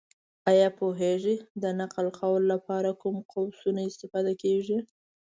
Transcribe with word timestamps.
ایا 0.51 0.67
پوهېږې! 0.79 1.35
د 1.63 1.65
نقل 1.79 2.05
قول 2.19 2.43
لپاره 2.53 2.89
کوم 3.01 3.17
قوسونه 3.31 3.81
استفاده 3.89 4.33
کېږي؟ 4.43 4.77